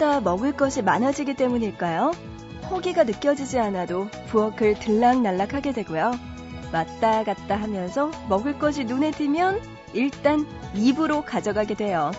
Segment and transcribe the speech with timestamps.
[0.00, 2.12] 평소보다 먹을 것이 많아지기 때문일까요?
[2.70, 6.12] 허기가 느껴지지 않아도 부엌을 들락날락하게 되고요.
[6.72, 9.60] 왔다 갔다 하면서 먹을 것이 눈에 띄면
[9.92, 12.10] 일단 입으로 가져가게 돼요.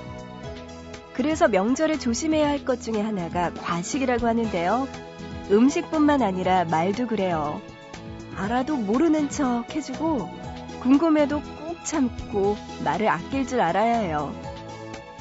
[1.14, 4.88] 그래서 명절에 조심해야 할 것 중에 하나가 과식이라고 하는데요.
[5.50, 7.60] 음식뿐만 아니라 말도 그래요.
[8.38, 10.30] 알아도 모르는 척 해주고
[10.82, 14.34] 궁금해도 꾹 참고 말을 아낄 줄 알아야 해요.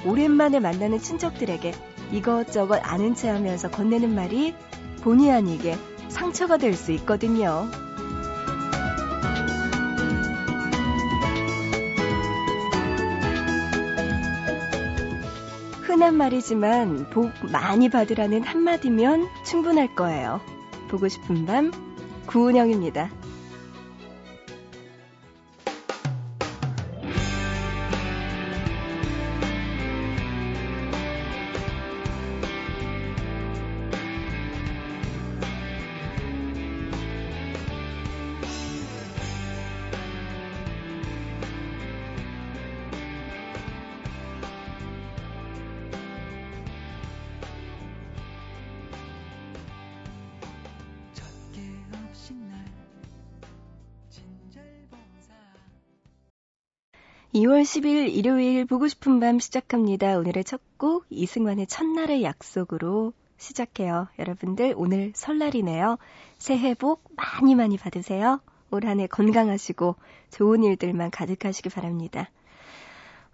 [0.04, 1.72] 오랜만에 만나는 친척들에게
[2.12, 4.54] 이것저것 아는 체 하면서 건네는 말이
[5.02, 5.76] 본의 아니게
[6.08, 7.68] 상처가 될 수 있거든요.
[15.82, 20.40] 흔한 말이지만 복 많이 받으라는 한마디면 충분할 거예요.
[20.88, 21.72] 보고 싶은 밤
[22.26, 23.19] 구은영입니다.
[57.50, 60.16] 2월 10일 일요일 보고 싶은 밤 시작합니다.
[60.18, 64.06] 오늘의 첫 곡 이승환의 첫날의 약속으로 시작해요.
[64.20, 65.98] 여러분들 오늘 설날이네요.
[66.38, 68.40] 새해 복 많이 많이 받으세요.
[68.70, 69.96] 올 한 해 건강하시고
[70.30, 72.30] 좋은 일들만 가득하시기 바랍니다.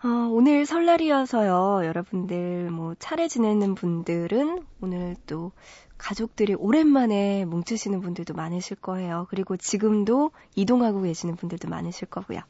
[0.03, 1.87] 어, 오늘 설날이어서요.
[1.87, 5.53] 여러분들 뭐 차례 지내는 분들은 오늘 또
[5.99, 9.27] 가족들이 오랜만에 뭉치시는 분들도 많으실 거예요.
[9.29, 12.41] 그리고 지금도 이동하고 계시는 분들도 많으실 거고요.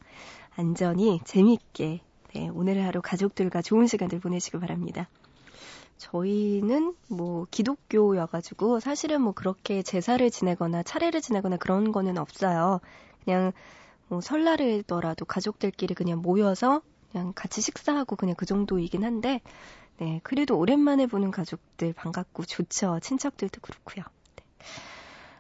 [0.58, 2.00] 안전히 재미있게
[2.34, 5.06] 네, 오늘 하루 가족들과 좋은 시간들 보내시길 바랍니다.
[5.98, 12.80] 저희는 뭐 기독교여가지고 사실은 뭐 그렇게 제사를 지내거나 차례를 지내거나 그런 거는 없어요.
[13.24, 13.52] 그냥
[14.08, 16.80] 뭐 설날이더라도 가족들끼리 그냥 모여서
[17.12, 19.42] 그냥 같이 식사하고 그냥 그 정도이긴 한데
[19.98, 22.98] 네 그래도 오랜만에 보는 가족들 반갑고 좋죠.
[23.02, 24.04] 친척들도 그렇고요.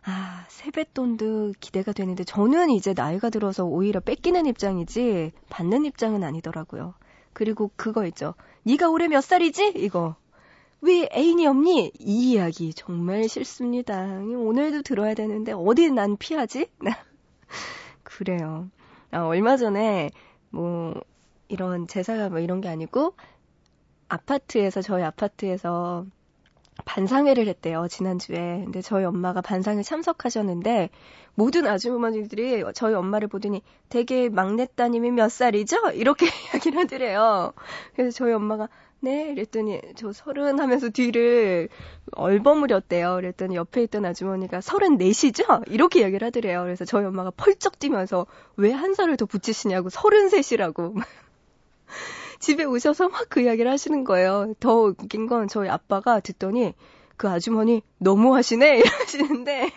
[0.08, 6.94] 아, 세뱃돈도 기대가 되는데 저는 이제 나이가 들어서 오히려 뺏기는 입장이지 받는 입장은 아니더라고요.
[7.32, 8.34] 그리고 그거 있죠.
[8.62, 9.72] 네가 올해 몇 살이지?
[9.76, 10.14] 이거.
[10.80, 11.90] 왜 애인이 없니?
[11.98, 14.20] 이 이야기 정말 싫습니다.
[14.20, 16.68] 오늘도 들어야 되는데 어디 난 피하지?
[18.04, 18.70] 그래요.
[19.10, 20.10] 아, 얼마 전에
[20.50, 20.94] 뭐
[21.48, 23.14] 이런 제사가 뭐 이런 게 아니고
[24.08, 26.06] 아파트에서 저희 아파트에서
[26.86, 28.62] 반상회를 했대요, 지난주에.
[28.64, 30.88] 근데 저희 엄마가 반상회 참석하셨는데,
[31.34, 35.90] 모든 아주머니들이 저희 엄마를 보더니 되게 막내 따님이 몇 살이죠?
[35.94, 37.52] 이렇게 이야기를 하더래요.
[37.94, 38.68] 그래서 저희 엄마가,
[39.00, 39.30] 네?
[39.32, 41.68] 이랬더니 저 서른 하면서 뒤를
[42.12, 43.16] 얼버무렸대요.
[43.16, 45.44] 그랬더니 옆에 있던 아주머니가 서른 넷이죠?
[45.66, 46.62] 이렇게 이야기를 하더래요.
[46.62, 48.26] 그래서 저희 엄마가 펄쩍 뛰면서
[48.56, 50.94] 왜 한 살을 더 붙이시냐고, 서른 셋이라고.
[52.38, 54.54] 집에 오셔서 막 그 이야기를 하시는 거예요.
[54.60, 56.74] 더 웃긴 건 저희 아빠가 듣더니
[57.16, 59.70] 그 아주머니 너무 하시네 이러시는데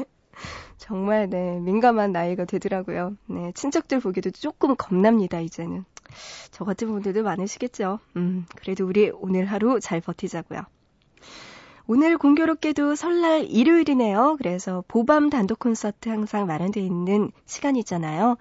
[0.77, 3.15] 정말 네 민감한 나이가 되더라고요.
[3.27, 5.85] 네 친척들 보기도 조금 겁납니다 이제는.
[6.51, 7.99] 저 같은 분들도 많으시겠죠.
[8.15, 10.61] 음 그래도 우리 오늘 하루 잘 버티자고요.
[11.87, 14.35] 오늘 공교롭게도 설날 일요일이네요.
[14.37, 18.37] 그래서 보밤 단독 콘서트 항상 마련되어 있는 시간이잖아요.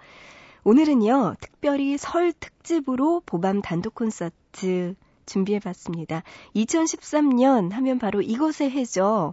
[0.69, 6.23] 오늘은요, 특별히 설 특집으로 보밤 단독 콘서트 준비해 봤습니다.
[6.55, 9.33] 2013년 하면 바로 이곳의 해죠.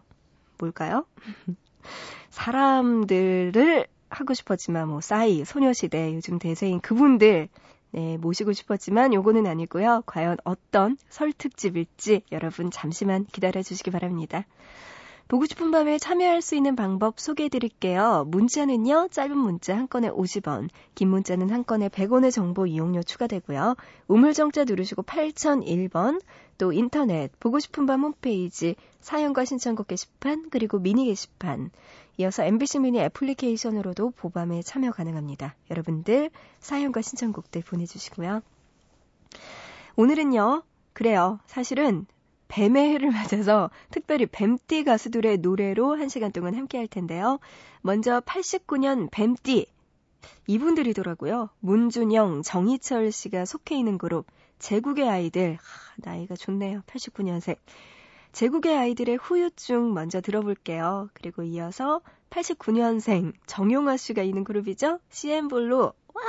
[0.57, 1.05] 뭘까요?
[2.29, 7.49] 사람들을 하고 싶었지만 뭐 싸이, 소녀시대, 요즘 대세인 그분들
[7.91, 10.03] 네, 모시고 싶었지만 요거는 아니고요.
[10.05, 14.45] 과연 어떤 설 특집일지 여러분 잠시만 기다려 주시기 바랍니다.
[15.27, 18.25] 보고 싶은 밤에 참여할 수 있는 방법 소개해 드릴게요.
[18.27, 23.75] 문자는요, 짧은 문자 한 건에 50원, 긴 문자는 한 건에 100원의 정보 이용료 추가되고요.
[24.07, 26.21] 우물정자 누르시고 8001번,
[26.59, 31.71] 또 인터넷, 보고 싶은 밤 홈페이지, 사연과 신청곡 게시판, 그리고 미니 게시판,
[32.17, 35.55] 이어서 MBC 미니 애플리케이션으로도 보밤에 참여 가능합니다.
[35.71, 36.29] 여러분들
[36.59, 38.41] 사연과 신청곡들 보내주시고요.
[39.95, 40.61] 오늘은요,
[40.93, 41.39] 그래요.
[41.47, 42.05] 사실은
[42.55, 47.39] 뱀의 해를 맞아서 특별히 뱀띠 가수들의 노래로 한 시간 동안 함께 할 텐데요.
[47.81, 49.65] 먼저 89년 뱀띠
[50.47, 51.49] 이분들이더라고요.
[51.59, 54.25] 문준영, 정희철 씨가 속해 있는 그룹
[54.59, 55.55] 제국의 아이들.
[55.55, 56.81] 하, 나이가 좋네요.
[56.87, 57.57] 89년생.
[58.31, 61.09] 제국의 아이들의 후유증 먼저 들어볼게요.
[61.13, 61.99] 그리고 이어서
[62.29, 64.99] 89년생 정용화 씨가 있는 그룹이죠.
[65.09, 65.77] CN블루.
[66.13, 66.23] 와!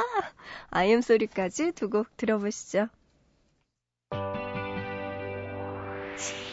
[0.70, 2.88] 아이엠 소리까지 두 곡 들어보시죠.
[6.18, 6.45] it.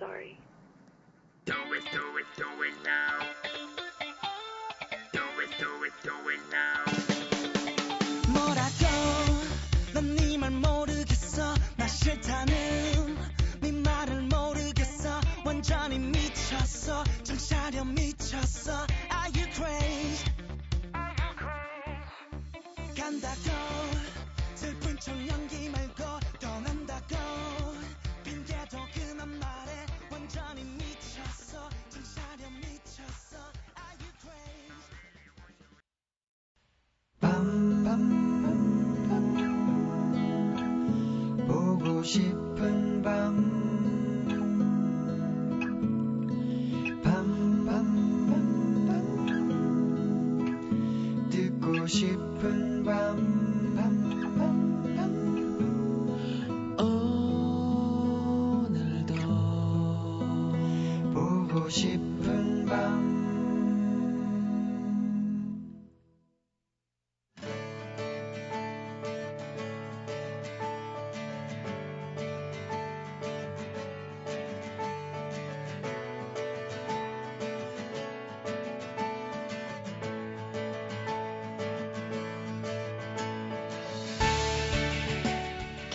[0.00, 0.41] Sorry.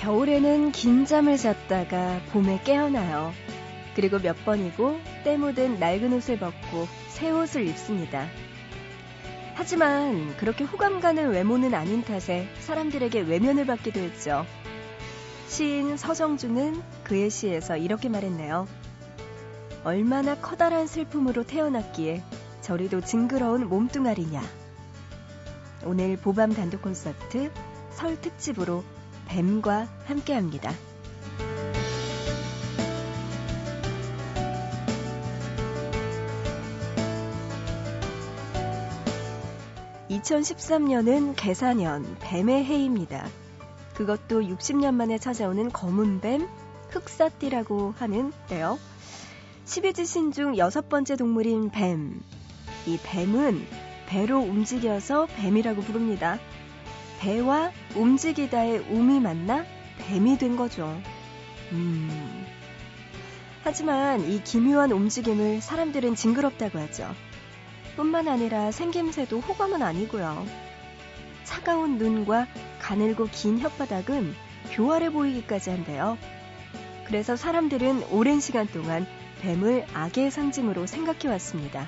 [0.08, 3.34] 겨울에는 긴 잠을 잤다가 봄에 깨어나요.
[3.94, 8.26] 그리고 몇 번이고 때 묻은 낡은 옷을 벗고 새 옷을 입습니다.
[9.56, 14.46] 하지만 그렇게 호감 가는 외모는 아닌 탓에 사람들에게 외면을 받기도 했죠.
[15.50, 18.66] 시인 서정주는 그의 시에서 이렇게 말했네요.
[19.84, 22.24] 얼마나 커다란 슬픔으로 태어났기에
[22.62, 24.42] 저리도 징그러운 몸뚱아리냐.
[25.84, 27.52] 오늘 보밤 단독 콘서트
[27.92, 28.86] 설 특집으로
[29.28, 30.74] 뱀과 함께 합니다.
[40.10, 43.28] 2013년은 개사년 뱀의 해입니다.
[43.94, 46.48] 그것도 60년 만에 찾아오는 검은 뱀,
[46.90, 48.78] 흑사띠라고 하는 때요.
[49.66, 52.22] 12지신 중 여섯 번째 동물인 뱀.
[52.86, 53.66] 이 뱀은
[54.08, 56.40] 배로 움직여서 뱀이라고 부릅니다.
[57.20, 59.66] 배와 움직이다의 움이 만나
[60.08, 61.02] 뱀이 된 거죠.
[61.72, 62.46] 음.
[63.64, 67.14] 하지만 이 기묘한 움직임을 사람들은 징그럽다고 하죠.
[67.96, 70.46] 뿐만 아니라 생김새도 호감은 아니고요.
[71.44, 72.48] 차가운 눈과
[72.80, 74.34] 가늘고 긴 혓바닥은
[74.72, 76.18] 교활해 보이기까지 한대요.
[77.06, 79.08] 그래서 사람들은 오랜 시간 동안
[79.42, 81.88] 뱀을 악의 상징으로 생각해 왔습니다.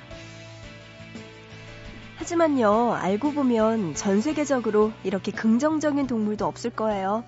[2.20, 7.24] 하지만요, 알고 보면 전 세계적으로 이렇게 긍정적인 동물도 없을 거예요.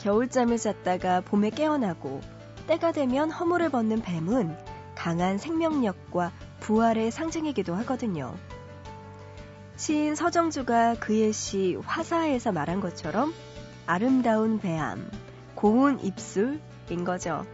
[0.00, 2.20] 겨울잠을 잤다가 봄에 깨어나고
[2.66, 4.54] 때가 되면 허물을 벗는 뱀은
[4.94, 8.34] 강한 생명력과 부활의 상징이기도 하거든요.
[9.76, 13.32] 시인 서정주가 그의 시 화사에서 말한 것처럼
[13.86, 15.10] 아름다운 배암,
[15.54, 17.46] 고운 입술인 거죠.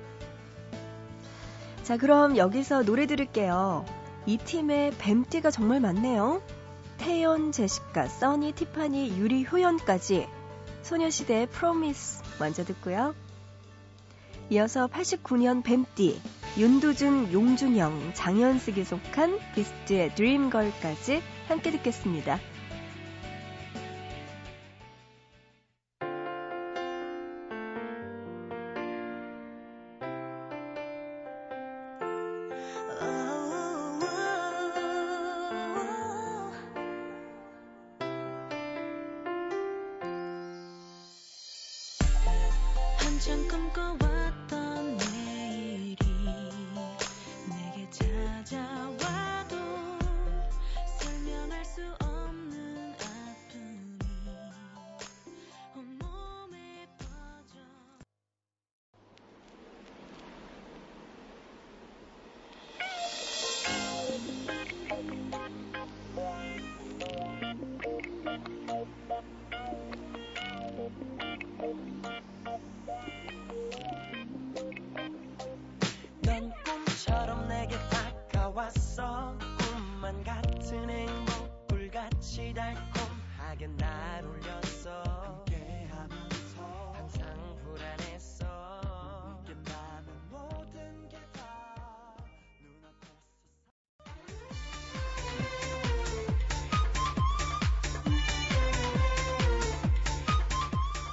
[1.85, 3.85] 자, 그럼 여기서 노래 들을게요.
[4.27, 6.43] 이 팀의 뱀띠가 정말 많네요.
[7.07, 10.27] 태연, 제시카, 써니, 티파니, 유리, 효연까지
[10.83, 13.15] 소녀시대의 프로미스 먼저 듣고요.
[14.51, 16.21] 이어서 89년 뱀띠,
[16.59, 22.41] 윤두준, 용준영, 장현숙이 속한 비스트의 드림걸까지 함께 듣겠습니다.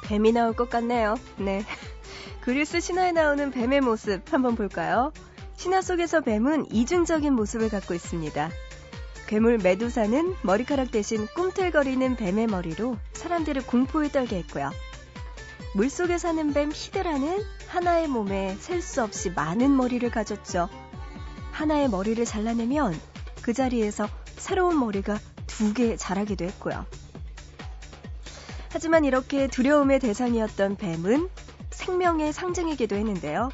[0.04, 1.16] 뱀이 나올 것 같네요.
[1.38, 1.64] 네.
[2.42, 5.12] 그리스 신화에 나오는 뱀의 모습 한번 볼까요?
[5.56, 8.50] 신화 속에서 뱀은 이중적인 모습을 갖고 있습니다.
[9.28, 14.72] 괴물 메두사는 머리카락 대신 꿈틀거리는 뱀의 머리로 사람들을 공포에 떨게 했고요.
[15.76, 20.70] 물속에 사는 뱀 히드라는 하나의 몸에 셀 수 없이 많은 머리를 가졌죠.
[21.52, 23.00] 하나의 머리를 잘라내면
[23.42, 25.18] 그 자리에서 새로운 머리가
[25.48, 26.86] 두 개 자라기도 했고요.
[28.74, 31.30] 하지만 이렇게 두려움의 대상이었던 뱀은
[31.70, 33.50] 생명의 상징이기도 했는데요.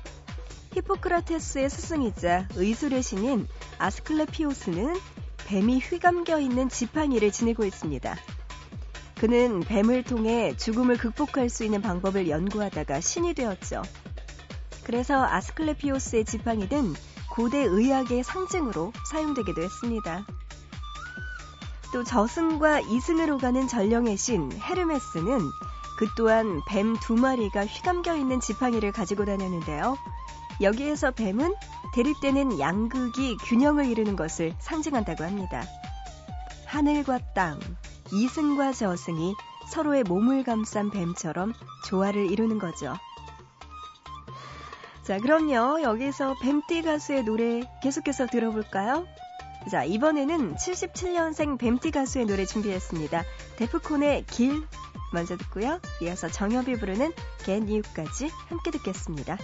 [0.73, 3.45] 히포크라테스의 스승이자 의술의 신인
[3.79, 4.95] 아스클레피오스는
[5.45, 8.15] 뱀이 휘감겨 있는 지팡이를 지니고 있습니다.
[9.19, 13.81] 그는 뱀을 통해 죽음을 극복할 수 있는 방법을 연구하다가 신이 되었죠.
[14.85, 16.93] 그래서 아스클레피오스의 지팡이는
[17.29, 20.25] 고대 의학의 상징으로 사용되기도 했습니다.
[21.91, 25.39] 또 저승과 이승으로 가는 전령의 신 헤르메스는
[25.97, 29.97] 그 또한 뱀 두 마리가 휘감겨 있는 지팡이를 가지고 다녔는데요.
[30.61, 31.55] 여기에서 뱀은
[31.93, 35.63] 대립되는 양극이 균형을 이루는 것을 상징한다고 합니다.
[36.65, 37.59] 하늘과 땅,
[38.11, 39.35] 이승과 저승이
[39.69, 41.53] 서로의 몸을 감싼 뱀처럼
[41.85, 42.93] 조화를 이루는 거죠.
[45.03, 45.81] 자, 그럼요.
[45.81, 49.07] 여기서 뱀띠 가수의 노래 계속해서 들어볼까요?
[49.69, 53.23] 자, 이번에는 77년생 뱀띠 가수의 노래 준비했습니다.
[53.57, 54.63] 데프콘의 길
[55.13, 55.79] 먼저 듣고요.
[56.01, 57.11] 이어서 정엽이 부르는
[57.45, 59.37] 겐 이유까지 함께 듣겠습니다.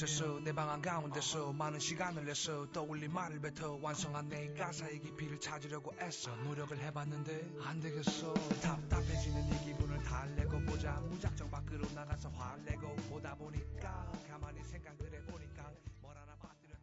[0.00, 5.92] 새서 내 방 한가운데서 많은 시간을 내서 떠올린 말을 뱉어 완성한 내 가사의 깊이를 찾으려고
[6.00, 8.32] 애써 노력을 해봤는데 안 되겠어.
[8.62, 10.92] 답답해지는 이 기분을 달래고 보자.
[11.10, 16.74] 무작정 밖으로 나가서 화내고 보다 보니까 가만히 생각을 해보니까 뭘 하나 빠뜨려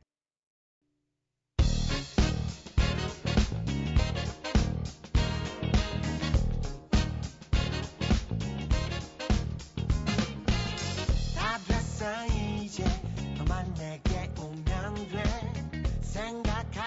[11.36, 12.37] 다 됐어 이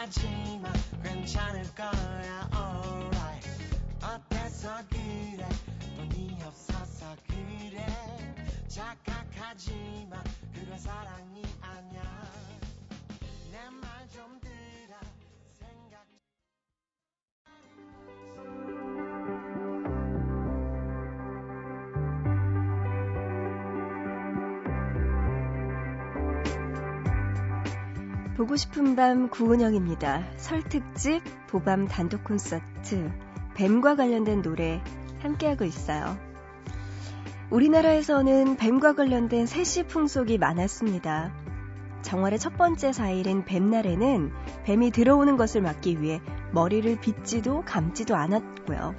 [0.00, 3.50] 하지 마 괜찮을 거야 alright.
[4.02, 5.46] 어때서 그래?
[5.94, 7.84] 돈이 없어서 그래.
[8.66, 10.22] 착각하지 마.
[10.54, 12.02] 그건 사랑이 아니야.
[13.52, 14.39] 내 말 좀
[28.40, 30.22] 보고 싶은 밤 구은영입니다.
[30.38, 33.12] 설 특집 보밤 단독 콘서트
[33.54, 34.82] 뱀과 관련된 노래
[35.18, 36.16] 함께하고 있어요.
[37.50, 41.34] 우리나라에서는 뱀과 관련된 세시 풍속이 많았습니다.
[42.00, 44.32] 정월의 첫 번째 4일인 뱀날에는
[44.64, 48.94] 뱀이 들어오는 것을 막기 위해 머리를 빗지도 감지도 않았고요.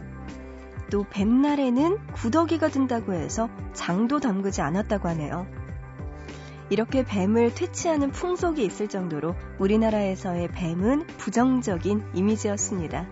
[0.91, 5.47] 또 뱀날에는 구더기가 든다고 해서 장도 담그지 않았다고 하네요.
[6.71, 13.07] 이렇게 뱀을 퇴치하는 풍속이 있을 정도로 우리나라에서의 뱀은 부정적인 이미지였습니다.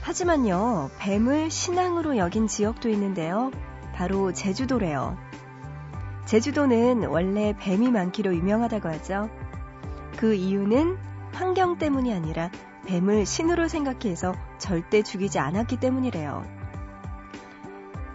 [0.00, 3.50] 하지만요, 뱀을 신앙으로 여긴 지역도 있는데요.
[3.94, 5.18] 바로 제주도래요.
[6.24, 9.28] 제주도는 원래 뱀이 많기로 유명하다고 하죠.
[10.16, 10.96] 그 이유는
[11.32, 12.48] 환경 때문이 아니라
[12.86, 16.53] 뱀을 신으로 생각해서 절대 죽이지 않았기 때문이래요.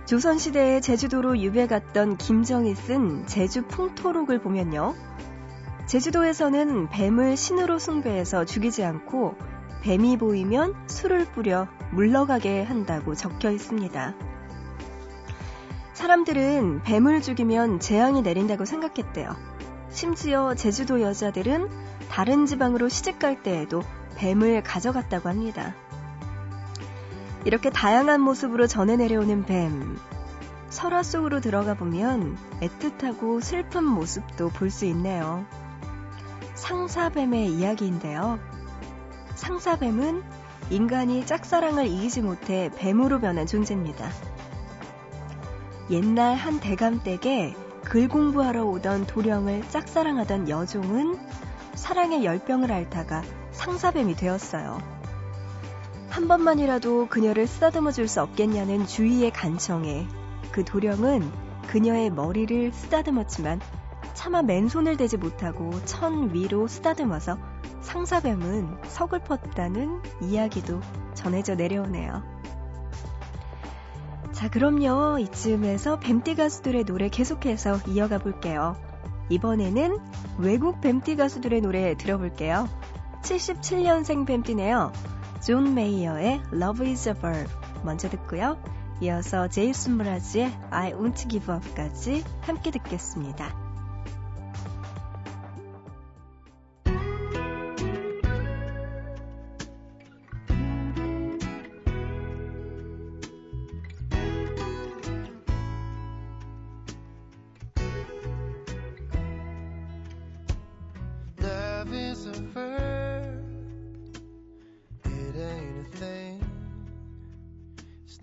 [0.09, 4.95] 조선시대에 제주도로 유배 갔던 김정이 쓴 제주 풍토록을 보면요.
[5.85, 9.35] 제주도에서는 뱀을 신으로 숭배해서 죽이지 않고
[9.83, 14.15] 뱀이 보이면 술을 뿌려 물러가게 한다고 적혀 있습니다.
[15.93, 19.35] 사람들은 뱀을 죽이면 재앙이 내린다고 생각했대요.
[19.91, 21.69] 심지어 제주도 여자들은
[22.09, 23.83] 다른 지방으로 시집갈 때에도
[24.15, 25.75] 뱀을 가져갔다고 합니다.
[27.45, 29.97] 이렇게 다양한 모습으로 전해 내려오는 뱀.
[30.69, 35.45] 설화 속으로 들어가 보면 애틋하고 슬픈 모습도 볼 수 있네요.
[36.53, 38.39] 상사뱀의 이야기인데요.
[39.35, 40.21] 상사뱀은
[40.69, 44.09] 인간이 짝사랑을 이기지 못해 뱀으로 변한 존재입니다.
[45.89, 51.17] 옛날 한 대감댁에 글 공부하러 오던 도령을 짝사랑하던 여종은
[51.73, 54.98] 사랑의 열병을 앓다가 상사뱀이 되었어요.
[56.09, 60.07] 한 번만이라도 그녀를 쓰다듬어 줄 수 없겠냐는 주위의 간청에
[60.51, 61.31] 그 도령은
[61.67, 63.61] 그녀의 머리를 쓰다듬었지만
[64.15, 67.37] 차마 맨손을 대지 못하고 천 위로 쓰다듬어서
[67.81, 70.81] 상사뱀은 서글펐다는 이야기도
[71.13, 72.23] 전해져 내려오네요.
[74.31, 75.19] 자, 그럼요.
[75.19, 78.75] 이쯤에서 뱀띠 가수들의 노래 계속해서 이어가 볼게요.
[79.29, 79.99] 이번에는
[80.39, 82.67] 외국 뱀띠 가수들의 노래 들어볼게요.
[83.21, 84.91] 77년생 뱀띠네요.
[85.45, 87.49] 존 메이어의 Love is a Verb
[87.83, 88.57] 먼저 듣고요.
[89.01, 93.58] 이어서 제이슨 므라즈의 I Won't Give Up까지 함께 듣겠습니다.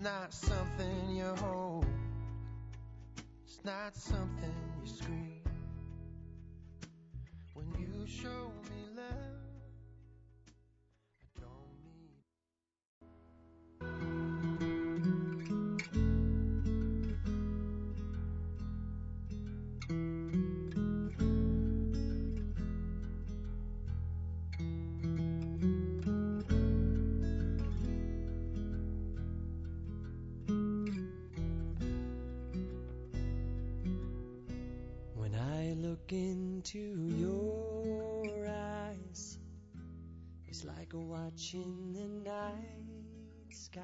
[0.07, 1.85] Not something you hold.
[3.45, 5.41] It's not something you scream.
[7.53, 8.46] When you show
[41.47, 42.67] watching the night
[43.51, 43.83] sky.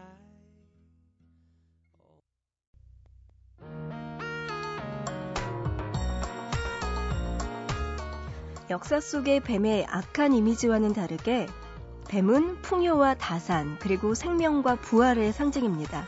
[8.70, 11.48] 역사 속의 뱀의 악한 이미지와는 다르게
[12.10, 16.06] 뱀은 풍요와 다산 그리고 생명과 부활의 상징입니다.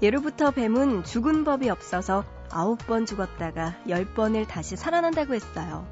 [0.00, 5.86] 예로부터 뱀은 죽은 법이 없어서 아홉 번 죽었다가 열 번을 다시 살아난다고 했어요.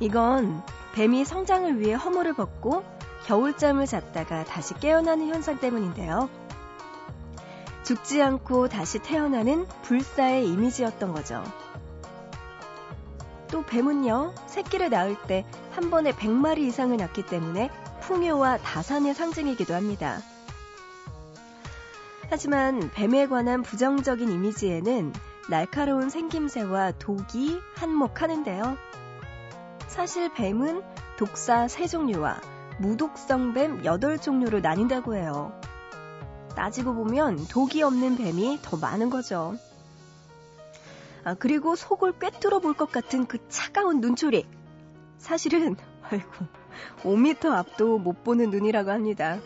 [0.00, 0.62] 이건
[0.94, 2.84] 뱀이 성장을 위해 허물을 벗고
[3.26, 6.28] 겨울잠을 잤다가 다시 깨어나는 현상 때문인데요.
[7.82, 11.44] 죽지 않고 다시 태어나는 불사의 이미지였던 거죠.
[13.50, 17.68] 또 뱀은요, 새끼를 낳을 때 한 번에 100마리 이상을 낳기 때문에
[18.02, 20.20] 풍요와 다산의 상징이기도 합니다.
[22.30, 25.12] 하지만 뱀에 관한 부정적인 이미지에는
[25.50, 28.76] 날카로운 생김새와 독이 한몫하는데요.
[29.88, 30.82] 사실 뱀은
[31.16, 35.52] 독사 3종류와 무독성 뱀 8종류로 나뉜다고 해요.
[36.56, 39.56] 따지고 보면 독이 없는 뱀이 더 많은 거죠.
[41.24, 44.46] 아, 그리고 속을 꿰뚫어 볼 것 같은 그 차가운 눈초리.
[45.18, 45.76] 사실은,
[46.10, 46.28] 아이고,
[47.02, 49.38] 5m 앞도 못 보는 눈이라고 합니다.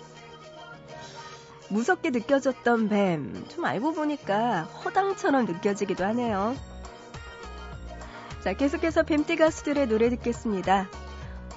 [1.71, 6.57] 무섭게 느껴졌던 뱀, 좀 알고 보니까 허당처럼 느껴지기도 하네요.
[8.43, 10.89] 자, 계속해서 뱀띠 가수들의 노래 듣겠습니다.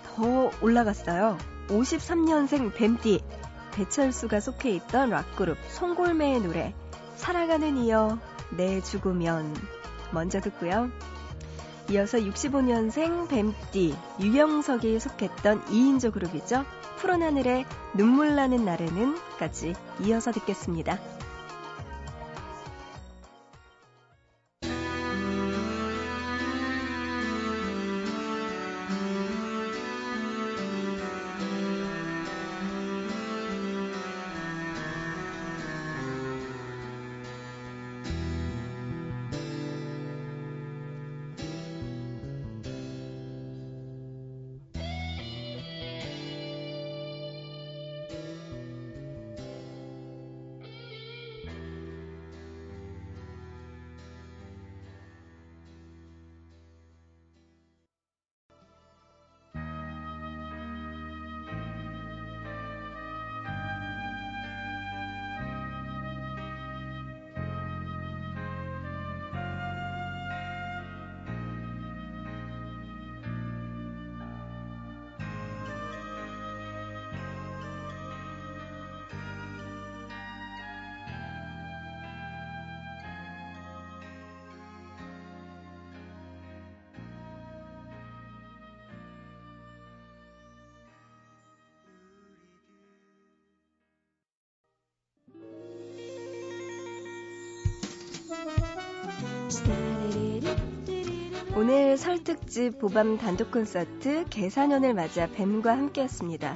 [0.04, 1.38] 더 올라갔어요.
[1.72, 3.22] 53년생 뱀띠,
[3.72, 6.74] 배철수가 속해 있던 락그룹 송골매의 노래,
[7.16, 8.20] 살아가는 이여,
[8.58, 9.56] 내 죽으면.
[10.12, 10.90] 먼저 듣고요.
[11.90, 16.66] 이어서 65년생 뱀띠, 유영석이 속했던 2인조 그룹이죠.
[16.98, 21.00] 푸른 하늘에 눈물 나는 날에는 까지 이어서 듣겠습니다.
[101.54, 106.56] 오늘 설특집 보밤 단독 콘서트 개사년을 맞아 뱀과 함께했습니다.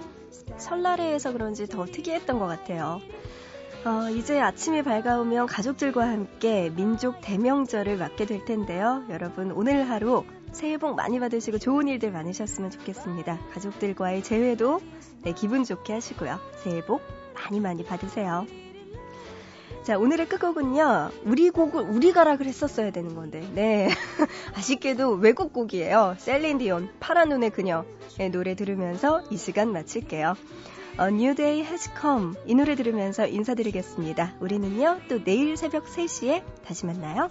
[0.58, 3.01] 설날에해서 그런지 더 특이했던 것 같아요.
[3.86, 9.03] 어, 이제 아침이 밝아오면 가족들과 함께 민족 대명절을 맞게 될 텐데요.
[9.10, 13.38] 여러분 오늘 하루 새해 복 많이 받으시고 좋은 일들 많으셨으면 좋겠습니다.
[13.53, 14.79] 가족들과의 재회도
[15.23, 16.39] 네, 기분 좋게 하시고요.
[16.63, 17.01] 새해 복
[17.36, 18.45] 많이 많이 받으세요.
[19.85, 21.11] 자, 오늘의 끝곡은요.
[21.25, 23.47] 우리 곡을 우리가라 그랬었어야 되는 건데.
[23.53, 23.87] 네.
[24.57, 26.15] 아쉽게도 외국 곡이에요.
[26.17, 30.37] 셀린디온 파란 눈의 그녀의 노래 들으면서 이 시간 마칠게요.
[30.99, 34.37] A New Day Has Come 이 노래 들으면서 인사드리겠습니다.
[34.39, 37.29] 우리는요 또 내일 새벽 3시에 다시 만나요.